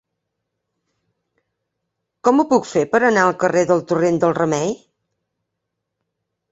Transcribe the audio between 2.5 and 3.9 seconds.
puc fer per anar al carrer del